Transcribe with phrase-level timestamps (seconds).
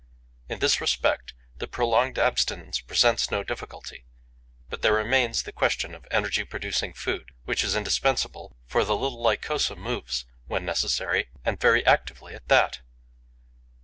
[0.49, 4.07] In this respect, the prolonged abstinence presents no difficulty.
[4.67, 9.21] But there remains the question of energy producing food, which is indispensable, for the little
[9.21, 12.79] Lycosa moves, when necessary, and very actively at that.